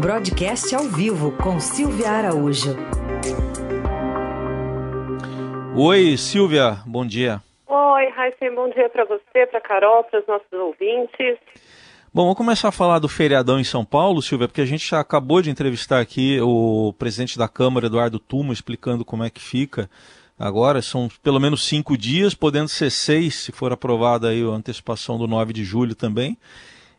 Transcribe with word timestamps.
Broadcast 0.00 0.72
ao 0.76 0.84
vivo 0.84 1.32
com 1.32 1.58
Silvia 1.58 2.08
Araújo. 2.08 2.76
Oi, 5.74 6.16
Silvia, 6.16 6.78
bom 6.86 7.04
dia. 7.04 7.42
Oi, 7.66 8.08
Raíssen, 8.10 8.54
bom 8.54 8.70
dia 8.70 8.88
para 8.88 9.04
você, 9.04 9.44
para 9.50 9.60
Carol, 9.60 10.04
para 10.04 10.20
os 10.20 10.26
nossos 10.28 10.52
ouvintes. 10.52 11.36
Bom, 12.14 12.22
vamos 12.22 12.36
começar 12.36 12.68
a 12.68 12.72
falar 12.72 13.00
do 13.00 13.08
feriadão 13.08 13.58
em 13.58 13.64
São 13.64 13.84
Paulo, 13.84 14.22
Silvia, 14.22 14.46
porque 14.46 14.60
a 14.60 14.66
gente 14.66 14.88
já 14.88 15.00
acabou 15.00 15.42
de 15.42 15.50
entrevistar 15.50 15.98
aqui 15.98 16.40
o 16.40 16.94
presidente 16.96 17.36
da 17.36 17.48
Câmara, 17.48 17.86
Eduardo 17.86 18.20
Tuma, 18.20 18.52
explicando 18.52 19.04
como 19.04 19.24
é 19.24 19.30
que 19.30 19.40
fica. 19.40 19.90
Agora 20.38 20.80
são 20.80 21.08
pelo 21.24 21.40
menos 21.40 21.64
cinco 21.66 21.98
dias, 21.98 22.34
podendo 22.34 22.68
ser 22.68 22.90
seis, 22.90 23.34
se 23.34 23.50
for 23.50 23.72
aprovada 23.72 24.28
aí 24.28 24.42
a 24.44 24.46
antecipação 24.46 25.18
do 25.18 25.26
9 25.26 25.52
de 25.52 25.64
julho 25.64 25.96
também. 25.96 26.38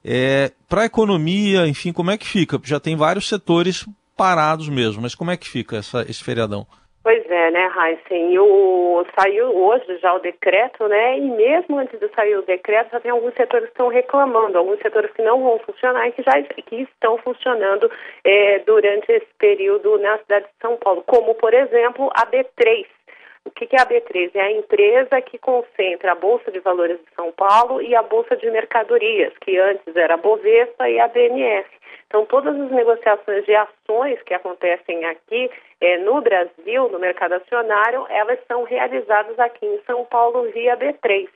É, 0.04 0.52
Para 0.68 0.84
a 0.84 0.86
economia, 0.86 1.68
enfim, 1.68 1.92
como 1.92 2.12
é 2.12 2.18
que 2.18 2.28
fica? 2.28 2.60
Já 2.64 2.80
tem 2.80 2.96
vários 2.96 3.28
setores 3.28 3.86
parados 4.16 4.70
mesmo, 4.70 5.02
mas 5.02 5.16
como 5.16 5.32
é 5.32 5.38
que 5.38 5.50
fica 5.50 5.78
essa, 5.78 6.02
esse 6.02 6.24
feriadão? 6.24 6.66
Pois 7.02 7.26
é, 7.30 7.50
né, 7.50 7.72
Heisen? 7.76 8.38
O, 8.38 9.06
saiu 9.18 9.48
hoje 9.56 9.98
já 10.00 10.14
o 10.14 10.20
decreto, 10.20 10.88
né? 10.88 11.18
E 11.18 11.22
mesmo 11.22 11.80
antes 11.80 11.98
de 11.98 12.08
sair 12.10 12.36
o 12.36 12.42
decreto, 12.42 12.92
já 12.92 13.00
tem 13.00 13.10
alguns 13.10 13.34
setores 13.36 13.68
que 13.68 13.72
estão 13.72 13.88
reclamando, 13.88 14.58
alguns 14.58 14.80
setores 14.80 15.10
que 15.14 15.22
não 15.22 15.42
vão 15.42 15.58
funcionar 15.60 16.08
e 16.08 16.12
que 16.12 16.22
já 16.22 16.42
que 16.42 16.76
estão 16.76 17.18
funcionando 17.20 17.90
é, 18.24 18.60
durante 18.60 19.10
esse 19.12 19.28
período 19.40 19.98
na 19.98 20.18
cidade 20.20 20.46
de 20.46 20.52
São 20.62 20.76
Paulo, 20.76 21.02
como, 21.08 21.34
por 21.36 21.54
exemplo, 21.54 22.12
a 22.14 22.26
B3. 22.28 22.86
O 23.50 23.52
que 23.52 23.76
é 23.76 23.82
a 23.82 23.86
B3? 23.86 24.30
É 24.36 24.42
a 24.42 24.52
empresa 24.52 25.20
que 25.22 25.40
concentra 25.40 26.12
a 26.12 26.16
Bolsa 26.16 26.52
de 26.52 26.60
Valores 26.60 27.00
de 27.00 27.16
São 27.16 27.32
Paulo 27.32 27.82
e 27.82 27.96
a 27.96 28.04
Bolsa 28.04 28.38
de 28.38 28.50
Mercadorias, 28.52 29.34
que 29.42 29.58
antes 29.58 29.96
era 29.96 30.14
a 30.14 30.18
Bovespa 30.18 30.88
e 30.88 31.00
a 31.00 31.08
BNF. 31.08 31.68
Então, 32.06 32.28
todas 32.28 32.56
as 32.56 32.70
negociações 32.70 33.44
de 33.46 33.56
ações 33.56 34.22
que 34.22 34.36
acontecem 34.36 35.04
aqui 35.06 35.50
é, 35.82 35.98
no 35.98 36.22
Brasil, 36.22 36.90
no 36.90 37.00
mercado 37.00 37.34
acionário, 37.34 38.06
elas 38.10 38.38
são 38.48 38.64
realizadas 38.64 39.40
aqui 39.40 39.66
em 39.66 39.82
São 39.88 40.06
Paulo 40.06 40.44
via 40.52 40.78
B3. 40.78 41.28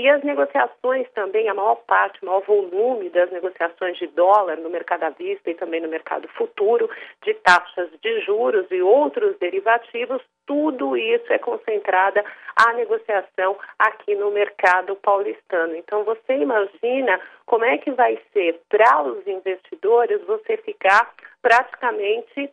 E 0.00 0.08
as 0.08 0.24
negociações 0.24 1.06
também, 1.10 1.46
a 1.50 1.52
maior 1.52 1.76
parte, 1.86 2.22
o 2.22 2.24
maior 2.24 2.40
volume 2.40 3.10
das 3.10 3.30
negociações 3.30 3.98
de 3.98 4.06
dólar 4.06 4.56
no 4.56 4.70
mercado 4.70 5.02
à 5.02 5.10
vista 5.10 5.50
e 5.50 5.54
também 5.54 5.78
no 5.78 5.88
mercado 5.88 6.26
futuro, 6.28 6.88
de 7.22 7.34
taxas 7.34 7.90
de 8.00 8.20
juros 8.22 8.64
e 8.70 8.80
outros 8.80 9.36
derivativos, 9.38 10.22
tudo 10.46 10.96
isso 10.96 11.30
é 11.30 11.36
concentrada 11.36 12.24
a 12.56 12.72
negociação 12.72 13.58
aqui 13.78 14.14
no 14.14 14.30
mercado 14.30 14.96
paulistano. 14.96 15.76
Então 15.76 16.02
você 16.02 16.32
imagina 16.32 17.20
como 17.44 17.66
é 17.66 17.76
que 17.76 17.90
vai 17.90 18.18
ser 18.32 18.58
para 18.70 19.02
os 19.02 19.26
investidores 19.26 20.24
você 20.24 20.56
ficar 20.56 21.12
praticamente 21.42 22.50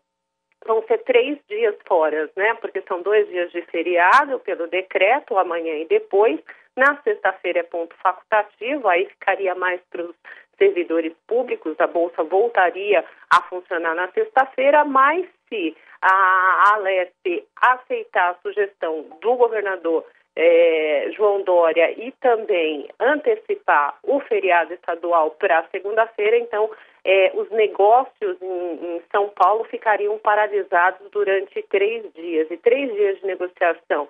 vão 0.65 0.83
ser 0.85 0.97
três 1.05 1.37
dias 1.47 1.75
fora, 1.87 2.29
né? 2.35 2.55
Porque 2.55 2.81
são 2.89 3.01
dois 3.01 3.25
dias 3.29 3.49
de 3.53 3.61
feriado 3.61 4.37
pelo 4.39 4.67
decreto, 4.67 5.37
amanhã 5.37 5.75
e 5.75 5.85
depois. 5.85 6.41
Na 6.77 6.95
sexta-feira 7.01 7.61
é 7.61 7.63
ponto 7.63 7.95
facultativo, 8.03 8.87
aí 8.87 9.07
ficaria 9.07 9.55
mais 9.55 9.81
para 9.89 10.03
os 10.03 10.15
servidores 10.59 11.11
públicos, 11.27 11.75
a 11.79 11.87
Bolsa 11.87 12.23
voltaria 12.23 13.03
a 13.31 13.41
funcionar 13.41 13.95
na 13.95 14.07
sexta-feira, 14.11 14.85
mas 14.85 15.25
se 15.49 15.75
a 15.99 16.73
Alesp 16.73 17.47
aceitar 17.59 18.29
a 18.29 18.35
sugestão 18.43 19.05
do 19.21 19.35
governador 19.35 20.05
é, 20.35 21.09
João 21.15 21.41
Dória 21.41 21.91
e 21.99 22.11
também 22.21 22.87
antecipar 22.99 23.97
o 24.03 24.19
feriado 24.19 24.71
estadual 24.71 25.31
para 25.31 25.65
segunda-feira, 25.71 26.37
então 26.37 26.69
é, 27.03 27.31
os 27.33 27.49
negócios 27.49 28.39
em, 28.39 28.97
em, 28.97 29.01
São 29.11 29.29
Paulo 29.29 29.63
ficariam 29.63 30.19
paralisados 30.19 31.09
durante 31.09 31.63
três 31.63 32.03
dias. 32.13 32.51
E 32.51 32.57
três 32.57 32.93
dias 32.93 33.19
de 33.19 33.25
negociação 33.25 34.07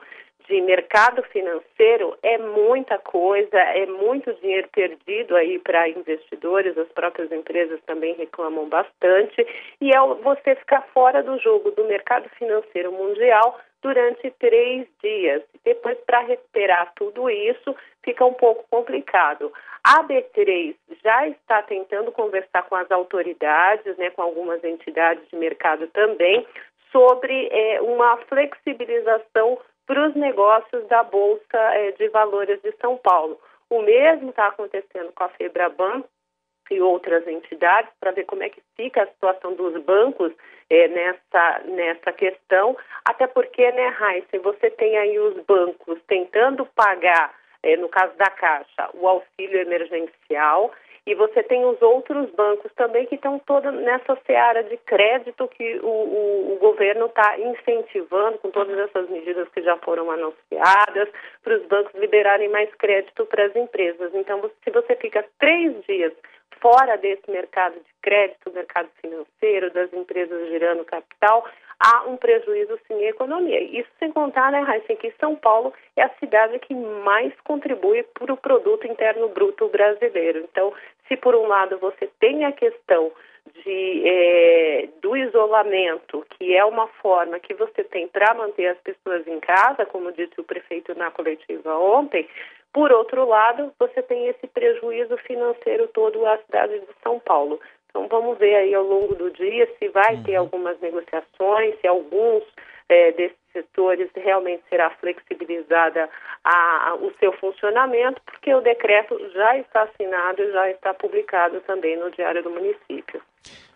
de 0.47 0.61
mercado 0.61 1.21
financeiro 1.23 2.17
é 2.23 2.37
muita 2.37 2.97
coisa, 2.97 3.58
é 3.58 3.85
muito 3.85 4.33
dinheiro 4.35 4.67
perdido 4.69 5.35
aí 5.35 5.59
para 5.59 5.89
investidores, 5.89 6.77
as 6.77 6.87
próprias 6.89 7.31
empresas 7.31 7.80
também 7.85 8.15
reclamam 8.15 8.67
bastante, 8.69 9.45
e 9.81 9.91
é 9.91 9.99
você 10.23 10.55
ficar 10.55 10.81
fora 10.93 11.21
do 11.21 11.37
jogo 11.39 11.71
do 11.71 11.83
mercado 11.86 12.30
financeiro 12.37 12.91
mundial 12.91 13.59
durante 13.81 14.31
três 14.39 14.87
dias. 15.02 15.43
Depois, 15.63 15.97
para 16.05 16.21
recuperar 16.21 16.93
tudo 16.95 17.30
isso, 17.30 17.75
fica 18.03 18.25
um 18.25 18.33
pouco 18.33 18.65
complicado. 18.69 19.52
A 19.83 20.03
B3 20.03 20.75
já 21.03 21.27
está 21.27 21.61
tentando 21.61 22.11
conversar 22.11 22.63
com 22.63 22.75
as 22.75 22.89
autoridades, 22.89 23.97
né, 23.97 24.09
com 24.11 24.21
algumas 24.21 24.63
entidades 24.63 25.27
de 25.30 25.36
mercado 25.36 25.87
também, 25.87 26.45
sobre 26.91 27.47
é, 27.52 27.81
uma 27.81 28.17
flexibilização 28.30 29.59
para 29.87 30.08
os 30.08 30.15
negócios 30.15 30.86
da 30.87 31.02
Bolsa 31.02 31.58
é, 31.73 31.92
de 31.93 32.09
Valores 32.09 32.61
de 32.61 32.71
São 32.73 32.98
Paulo. 32.98 33.39
O 33.70 33.81
mesmo 33.81 34.30
está 34.30 34.48
acontecendo 34.48 35.11
com 35.14 35.23
a 35.23 35.30
Febraban 35.30 36.03
e 36.70 36.81
outras 36.81 37.25
entidades 37.25 37.92
para 37.99 38.11
ver 38.11 38.25
como 38.25 38.43
é 38.43 38.49
que 38.49 38.61
fica 38.75 39.03
a 39.03 39.08
situação 39.08 39.53
dos 39.53 39.81
bancos 39.83 40.33
é, 40.70 40.87
nessa, 40.89 41.61
nessa 41.65 42.11
questão, 42.11 42.77
até 43.05 43.25
porque, 43.25 43.71
né, 43.71 43.87
Raíssa, 43.87 44.37
você 44.39 44.70
tem 44.70 44.98
aí 44.98 45.17
os 45.17 45.42
bancos 45.45 45.98
tentando 46.08 46.65
pagar, 46.65 47.33
é, 47.64 47.77
no 47.77 47.87
caso 47.87 48.14
da 48.17 48.30
Caixa, 48.30 48.89
o 48.93 49.08
auxílio 49.08 49.61
emergencial, 49.61 50.71
e 51.07 51.15
você 51.15 51.41
tem 51.41 51.63
os 51.63 51.81
outros 51.81 52.29
bancos 52.31 52.69
também 52.73 53.05
que 53.05 53.15
estão 53.15 53.39
toda 53.39 53.71
nessa 53.71 54.17
seara 54.25 54.61
de 54.65 54.75
crédito 54.75 55.47
que 55.47 55.79
o, 55.81 55.87
o, 55.87 56.53
o 56.53 56.57
governo 56.59 57.05
está 57.05 57.39
incentivando 57.39 58.37
com 58.39 58.51
todas 58.51 58.77
essas 58.77 59.09
medidas 59.09 59.47
que 59.49 59.61
já 59.61 59.77
foram 59.77 60.11
anunciadas 60.11 61.07
para 61.41 61.55
os 61.55 61.65
bancos 61.67 61.93
liberarem 61.95 62.49
mais 62.49 62.69
crédito 62.75 63.25
para 63.25 63.45
as 63.45 63.55
empresas. 63.55 64.13
Então, 64.13 64.51
se 64.65 64.69
você 64.69 64.97
fica 64.97 65.25
três 65.39 65.81
dias 65.85 66.11
fora 66.59 66.97
desse 66.97 67.31
mercado 67.31 67.75
de 67.75 67.93
crédito, 68.01 68.51
mercado 68.51 68.89
financeiro, 69.01 69.71
das 69.71 69.93
empresas 69.93 70.49
girando 70.49 70.83
capital, 70.83 71.45
há 71.79 72.03
um 72.07 72.17
prejuízo 72.17 72.77
sim 72.87 72.95
em 72.95 73.07
economia. 73.07 73.61
Isso 73.61 73.89
sem 73.99 74.11
contar, 74.11 74.51
né, 74.51 74.59
Raíssa, 74.61 74.95
que 74.95 75.13
São 75.19 75.35
Paulo 75.35 75.73
é 75.95 76.03
a 76.03 76.09
cidade 76.19 76.59
que 76.59 76.73
mais 76.73 77.33
contribui 77.43 78.03
para 78.03 78.33
o 78.33 78.37
produto 78.37 78.87
interno 78.87 79.29
bruto 79.29 79.67
brasileiro. 79.69 80.39
Então, 80.39 80.73
se 81.07 81.17
por 81.17 81.35
um 81.35 81.47
lado 81.47 81.77
você 81.77 82.09
tem 82.19 82.45
a 82.45 82.51
questão 82.51 83.11
de, 83.63 84.03
é, 84.05 84.89
do 85.01 85.15
isolamento, 85.15 86.25
que 86.31 86.55
é 86.55 86.63
uma 86.65 86.87
forma 86.87 87.39
que 87.39 87.53
você 87.53 87.83
tem 87.83 88.07
para 88.07 88.33
manter 88.33 88.67
as 88.67 88.77
pessoas 88.79 89.27
em 89.27 89.39
casa, 89.39 89.85
como 89.85 90.11
disse 90.11 90.39
o 90.39 90.43
prefeito 90.43 90.93
na 90.95 91.11
coletiva 91.11 91.77
ontem, 91.77 92.27
por 92.73 92.91
outro 92.91 93.25
lado, 93.25 93.73
você 93.79 94.01
tem 94.03 94.27
esse 94.27 94.45
prejuízo 94.47 95.17
financeiro 95.17 95.87
todo 95.87 96.25
à 96.25 96.37
cidade 96.37 96.79
de 96.79 96.87
São 97.01 97.19
Paulo. 97.19 97.59
Então 97.89 98.08
vamos 98.08 98.37
ver 98.37 98.55
aí 98.55 98.73
ao 98.73 98.83
longo 98.83 99.15
do 99.15 99.31
dia 99.31 99.67
se 99.80 99.87
vai 99.89 100.15
uhum. 100.15 100.23
ter 100.23 100.36
algumas 100.36 100.80
negociações, 100.80 101.80
se 101.80 101.87
alguns 101.87 102.43
é, 102.89 103.11
desses 103.11 103.37
setores 103.52 104.09
realmente 104.15 104.64
será 104.70 104.89
flexibilizada 104.92 106.09
a, 106.43 106.89
a, 106.89 106.95
o 106.95 107.11
seu 107.20 107.33
funcionamento, 107.33 108.21
porque 108.25 108.53
o 108.53 108.61
decreto 108.61 109.17
já 109.33 109.58
está 109.58 109.83
assinado 109.83 110.42
e 110.42 110.52
já 110.52 110.70
está 110.70 110.93
publicado 110.93 111.59
também 111.61 111.98
no 111.98 112.11
Diário 112.11 112.43
do 112.43 112.52
Município. 112.52 113.21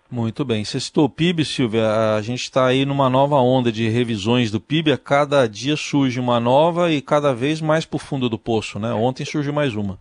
Muito 0.09 0.43
bem. 0.43 0.66
Você 0.66 0.78
citou 0.78 1.05
o 1.05 1.09
PIB, 1.09 1.45
Silvia. 1.45 2.16
A 2.17 2.22
gente 2.22 2.41
está 2.41 2.66
aí 2.67 2.85
numa 2.85 3.09
nova 3.09 3.38
onda 3.38 3.72
de 3.72 3.88
revisões 3.88 4.51
do 4.51 4.59
PIB. 4.59 4.91
A 4.91 4.97
cada 4.97 5.47
dia 5.47 5.78
surge 5.78 6.19
uma 6.19 6.38
nova 6.38 6.91
e 6.91 7.01
cada 7.01 7.33
vez 7.33 7.61
mais 7.61 7.85
para 7.85 7.95
o 7.95 7.99
fundo 7.99 8.28
do 8.28 8.38
poço, 8.38 8.78
né? 8.78 8.91
Ontem 8.91 9.23
surgiu 9.23 9.53
mais 9.53 9.73
uma. 9.73 9.97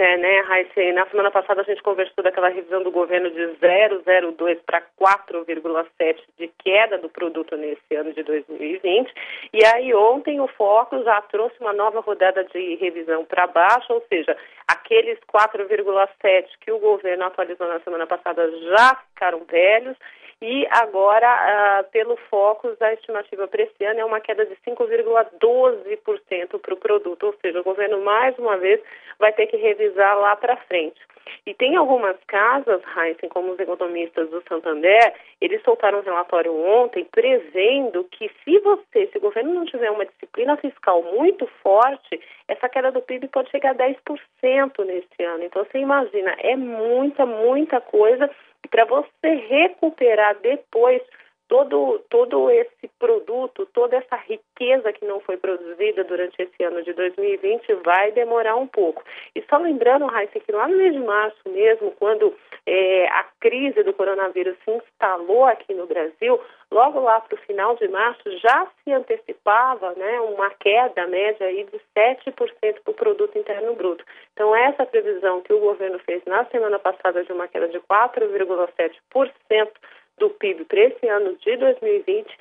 É, 0.00 0.16
né, 0.16 0.42
Raíssa? 0.42 0.92
Na 0.94 1.06
semana 1.06 1.28
passada 1.28 1.60
a 1.60 1.64
gente 1.64 1.82
conversou 1.82 2.22
daquela 2.22 2.50
revisão 2.50 2.84
do 2.84 2.90
governo 2.92 3.32
de 3.32 3.40
0,02 3.60 4.60
para 4.64 4.80
4,7 4.96 6.18
de 6.38 6.46
queda 6.56 6.98
do 6.98 7.08
produto 7.08 7.56
nesse 7.56 7.96
ano 7.96 8.12
de 8.12 8.22
2020. 8.22 9.12
E 9.52 9.66
aí 9.66 9.92
ontem 9.92 10.40
o 10.40 10.46
Foco 10.46 11.02
já 11.02 11.20
trouxe 11.22 11.56
uma 11.58 11.72
nova 11.72 11.98
rodada 11.98 12.44
de 12.44 12.76
revisão 12.76 13.24
para 13.24 13.48
baixo, 13.48 13.92
ou 13.92 14.00
seja, 14.08 14.36
aqueles 14.68 15.18
4,7 15.34 16.46
que 16.60 16.70
o 16.70 16.78
governo 16.78 17.24
atualizou 17.24 17.66
na 17.66 17.80
semana 17.80 18.06
passada 18.06 18.48
já 18.68 18.94
ficaram 19.10 19.42
velhos 19.50 19.96
e 20.40 20.68
agora, 20.70 21.26
ah, 21.26 21.84
pelo 21.90 22.16
Focus, 22.30 22.80
a 22.80 22.92
estimativa 22.92 23.48
para 23.48 23.62
esse 23.64 23.84
ano 23.84 23.98
é 23.98 24.04
uma 24.04 24.20
queda 24.20 24.46
de 24.46 24.54
5,12% 24.64 26.60
para 26.60 26.74
o 26.74 26.76
produto, 26.76 27.26
ou 27.26 27.34
seja, 27.42 27.58
o 27.60 27.64
governo 27.64 28.00
mais 28.04 28.38
uma 28.38 28.56
vez 28.56 28.80
vai 29.18 29.32
ter 29.32 29.48
que 29.48 29.56
revisar 29.56 29.87
lá 29.96 30.36
para 30.36 30.56
frente. 30.56 31.00
E 31.46 31.54
tem 31.54 31.76
algumas 31.76 32.16
casas, 32.26 32.82
Heisen, 32.96 33.28
como 33.28 33.52
os 33.52 33.58
economistas 33.58 34.28
do 34.30 34.42
Santander, 34.48 35.14
eles 35.40 35.62
soltaram 35.62 35.98
um 35.98 36.02
relatório 36.02 36.54
ontem 36.54 37.04
prevendo 37.04 38.04
que 38.10 38.30
se 38.44 38.58
você, 38.60 39.06
se 39.06 39.18
o 39.18 39.20
governo 39.20 39.54
não 39.54 39.64
tiver 39.64 39.90
uma 39.90 40.06
disciplina 40.06 40.56
fiscal 40.56 41.02
muito 41.02 41.46
forte, 41.62 42.20
essa 42.48 42.68
queda 42.68 42.90
do 42.90 43.02
PIB 43.02 43.28
pode 43.28 43.50
chegar 43.50 43.70
a 43.70 43.74
10% 43.74 44.84
nesse 44.84 45.22
ano. 45.22 45.44
Então 45.44 45.64
você 45.64 45.78
imagina, 45.78 46.34
é 46.38 46.56
muita, 46.56 47.26
muita 47.26 47.80
coisa 47.80 48.30
para 48.70 48.84
você 48.84 49.34
recuperar 49.48 50.36
depois 50.40 51.02
todo, 51.48 52.00
todo 52.10 52.50
esse 52.50 52.88
produto, 52.98 53.66
toda 53.72 53.96
essa 53.96 54.16
riqueza 54.16 54.92
que 54.92 55.04
não 55.04 55.18
foi 55.20 55.36
produzida 55.38 56.04
durante 56.04 56.40
esse 56.40 56.62
ano 56.62 56.82
de 56.82 56.92
2020 56.92 57.74
vai 57.84 58.12
demorar 58.12 58.56
um 58.56 58.66
pouco. 58.66 59.02
E 59.34 59.42
só 59.48 59.56
lembrando, 59.56 60.06
Raíssa, 60.06 60.38
que 60.38 60.52
lá 60.52 60.68
no 60.68 60.76
mês 60.76 60.92
de 60.92 61.00
março 61.00 61.48
mesmo, 61.48 61.90
quando 61.98 62.34
é, 62.66 63.08
a 63.08 63.24
crise 63.40 63.82
do 63.82 63.94
coronavírus 63.94 64.56
se 64.64 64.70
instalou 64.70 65.46
aqui 65.46 65.72
no 65.72 65.86
Brasil, 65.86 66.38
logo 66.70 67.00
lá 67.00 67.20
para 67.20 67.34
o 67.34 67.42
final 67.42 67.74
de 67.76 67.88
março 67.88 68.38
já 68.38 68.66
se 68.84 68.92
antecipava 68.92 69.94
né, 69.94 70.20
uma 70.20 70.50
queda 70.50 71.06
média 71.06 71.46
aí 71.46 71.64
de 71.64 71.80
7% 71.96 72.76
do 72.84 72.92
produto 72.92 73.38
interno 73.38 73.74
bruto. 73.74 74.04
Então 74.34 74.54
essa 74.54 74.84
previsão 74.84 75.40
que 75.40 75.52
o 75.52 75.60
governo 75.60 75.98
fez 76.00 76.22
na 76.26 76.44
semana 76.46 76.78
passada 76.78 77.24
de 77.24 77.32
uma 77.32 77.48
queda 77.48 77.68
de 77.68 77.80
4,7% 77.80 79.70
do 80.18 80.30
PIB 80.30 80.64
para 80.64 80.80
esse 80.80 81.08
ano 81.08 81.36
de 81.36 81.56
2020 81.56 82.36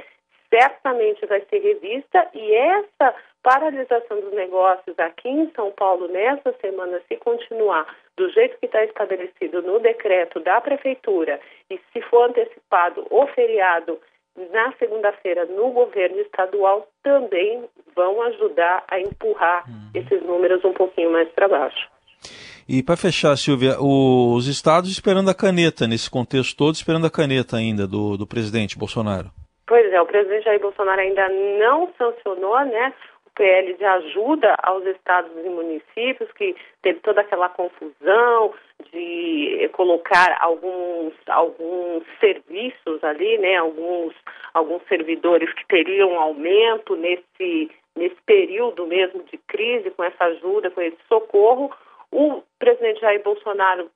certamente 0.50 1.26
vai 1.26 1.42
ser 1.50 1.60
revista 1.60 2.28
e 2.34 2.54
essa 2.54 3.14
paralisação 3.44 4.20
dos 4.20 4.34
negócios 4.34 4.98
aqui 5.00 5.30
em 5.30 5.52
São 5.52 5.72
Paulo 5.72 6.08
nessa 6.08 6.54
semana, 6.62 7.02
se 7.08 7.18
continuar 7.18 7.86
do 8.16 8.30
jeito 8.32 8.58
que 8.60 8.66
está 8.66 8.84
estabelecido 8.84 9.62
no 9.62 9.80
decreto 9.80 10.40
da 10.40 10.60
Prefeitura 10.60 11.40
e 11.70 11.80
se 11.92 12.02
for 12.04 12.30
antecipado 12.30 13.06
o 13.10 13.28
feriado 13.28 14.00
na 14.52 14.72
segunda-feira 14.74 15.46
no 15.46 15.72
governo 15.72 16.20
estadual, 16.20 16.88
também 17.02 17.64
vão 17.96 18.22
ajudar 18.24 18.84
a 18.88 19.00
empurrar 19.00 19.64
uhum. 19.68 19.90
esses 19.96 20.22
números 20.22 20.64
um 20.64 20.74
pouquinho 20.74 21.12
mais 21.12 21.28
para 21.30 21.48
baixo. 21.48 21.90
E 22.70 22.84
para 22.84 22.98
fechar, 22.98 23.38
Silvia, 23.38 23.78
os 23.80 24.46
estados 24.48 24.92
esperando 24.92 25.30
a 25.30 25.34
caneta, 25.34 25.88
nesse 25.88 26.12
contexto 26.12 26.58
todo, 26.58 26.76
esperando 26.76 27.08
a 27.08 27.10
caneta 27.10 27.56
ainda 27.56 27.88
do, 27.88 28.18
do 28.18 28.28
presidente 28.28 28.78
Bolsonaro. 28.78 29.32
Pois 29.66 29.86
é, 29.92 30.02
o 30.02 30.06
presidente 30.06 30.44
Jair 30.44 30.60
Bolsonaro 30.60 31.00
ainda 31.00 31.30
não 31.60 31.90
sancionou, 31.98 32.60
né? 32.66 32.94
O 33.26 33.30
PL 33.30 33.74
de 33.74 33.86
ajuda 33.86 34.56
aos 34.64 34.86
estados 34.86 35.32
e 35.38 35.50
municípios, 35.50 36.30
que 36.34 36.56
teve 36.82 37.00
toda 37.00 37.22
aquela 37.22 37.48
confusão 37.48 38.54
de 38.92 39.70
colocar 39.74 40.38
alguns, 40.42 41.14
alguns 41.28 42.04
serviços 42.20 43.02
ali, 43.04 43.38
né? 43.38 43.56
Alguns, 43.56 44.14
alguns 44.54 44.82
servidores 44.90 45.52
que 45.54 45.66
teriam 45.68 46.20
aumento 46.20 46.98
nesse, 46.98 47.72
nesse 47.96 48.18
período 48.26 48.86
mesmo 48.86 49.24
de 49.24 49.38
crise, 49.38 49.90
com 49.92 50.04
essa 50.04 50.26
ajuda, 50.26 50.70
com 50.70 50.82
esse 50.82 50.98
socorro. 51.08 51.72
O 52.12 52.44
presidente 52.58 53.02
Jair 53.02 53.22
Bolsonaro 53.24 53.90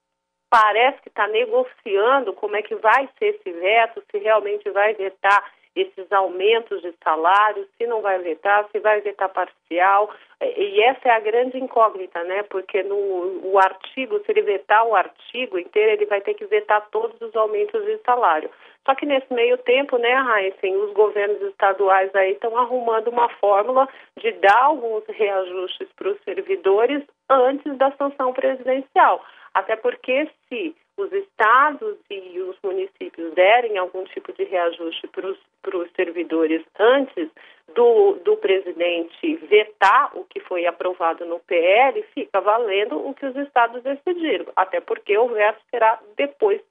parece 0.50 1.02
que 1.02 1.10
está 1.10 1.28
negociando 1.28 2.34
como 2.34 2.56
é 2.56 2.62
que 2.62 2.76
vai 2.76 3.10
ser 3.18 3.36
esse 3.36 3.52
veto, 3.52 4.04
se 4.12 4.18
realmente 4.18 4.70
vai 4.70 4.94
vetar 4.94 5.50
esses 5.74 6.12
aumentos 6.12 6.82
de 6.82 6.94
salários, 7.02 7.68
se 7.78 7.88
não 7.88 8.02
vai 8.02 8.20
vetar, 8.20 8.68
se 8.72 8.80
vai 8.80 9.00
vetar 9.00 9.30
parcial. 9.30 10.14
E 10.42 10.84
essa 10.84 11.08
é 11.08 11.12
a 11.12 11.20
grande 11.20 11.58
incógnita, 11.58 12.24
né? 12.26 12.44
Porque 12.44 12.84
no 12.84 12.96
o 13.44 13.58
artigo, 13.58 14.20
se 14.20 14.32
ele 14.32 14.42
vetar 14.42 14.86
o 14.86 14.96
artigo 14.96 15.58
inteiro, 15.58 15.92
ele 15.92 16.06
vai 16.06 16.20
ter 16.20 16.34
que 16.34 16.46
vetar 16.46 16.90
todos 16.92 17.20
os 17.22 17.34
aumentos 17.36 17.86
de 17.86 17.98
salário. 18.00 18.50
Só 18.86 18.96
que 18.96 19.06
nesse 19.06 19.32
meio 19.32 19.58
tempo, 19.60 19.98
né, 19.98 20.12
Heisen, 20.12 20.76
os 20.76 20.92
governos 20.94 21.42
estaduais 21.44 22.14
aí 22.16 22.34
estão 22.34 22.58
arrumando 22.58 23.10
uma 23.10 23.30
fórmula 23.30 23.88
de 24.18 24.32
dar 24.34 24.64
alguns 24.64 25.06
reajustes 25.08 25.88
para 25.96 26.10
os 26.10 26.22
servidores 26.24 27.04
antes 27.32 27.78
da 27.78 27.92
sanção 27.92 28.34
presidencial. 28.34 29.24
Até 29.54 29.76
porque 29.76 30.30
se 30.48 30.76
os 30.98 31.12
estados 31.12 31.98
e 32.10 32.40
os 32.40 32.58
municípios 32.64 33.34
derem 33.34 33.78
algum 33.78 34.04
tipo 34.06 34.32
de 34.34 34.44
reajuste 34.44 35.08
para 35.08 35.78
os 35.78 35.92
servidores 35.96 36.64
antes 36.80 37.30
do, 37.74 38.14
do 38.24 38.38
presidente 38.38 39.36
vetar 39.48 40.18
o 40.18 40.26
que 40.26 40.40
foi 40.42 40.66
aprovado 40.66 41.26
no 41.26 41.40
PL, 41.40 42.04
fica 42.14 42.40
valendo 42.40 42.98
o 43.06 43.14
que 43.14 43.26
os 43.26 43.36
estados 43.36 43.82
decidiram. 43.84 44.46
Até 44.56 44.80
porque 44.80 45.18
o 45.18 45.30
veto 45.30 45.62
será 45.70 46.00
depois 46.16 46.62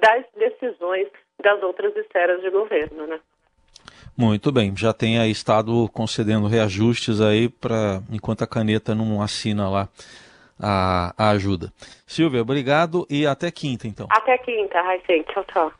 das 0.00 0.24
decisões 0.36 1.08
das 1.42 1.62
outras 1.62 1.96
esferas 1.96 2.40
de 2.42 2.50
governo, 2.50 3.06
né? 3.06 3.20
Muito 4.20 4.52
bem, 4.52 4.76
já 4.76 4.92
tem 4.92 5.18
aí 5.18 5.30
Estado 5.30 5.88
concedendo 5.94 6.46
reajustes 6.46 7.22
aí 7.22 7.48
para 7.48 8.02
enquanto 8.12 8.42
a 8.42 8.46
caneta 8.46 8.94
não 8.94 9.22
assina 9.22 9.66
lá 9.66 9.88
a, 10.60 11.14
a 11.16 11.30
ajuda. 11.30 11.72
Silvia, 12.06 12.42
obrigado 12.42 13.06
e 13.08 13.26
até 13.26 13.50
quinta 13.50 13.88
então. 13.88 14.06
Até 14.10 14.36
quinta, 14.36 14.78
Raíssa. 14.82 15.24
Tchau, 15.32 15.44
tchau. 15.50 15.72